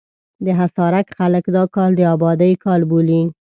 [0.45, 3.21] د حصارک خلک دا کال د ابادۍ کال بولي.